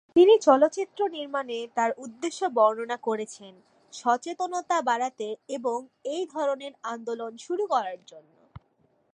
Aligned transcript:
তিনি 0.15 0.33
চলচ্চিত্র 0.39 0.99
নির্মাণে 1.09 1.57
তার 1.77 1.91
উদ্দেশ্য 1.97 2.39
বর্ণনা 2.57 2.97
করেছেন 3.07 3.53
সচেতনতা 3.93 4.77
বাড়াতে 4.81 5.27
এবং 5.49 5.77
এই 6.05 6.23
ধরনের 6.25 6.73
আন্দোলন 6.83 7.31
শুরু 7.37 7.63
করার 7.67 7.99
জন্য। 8.05 8.35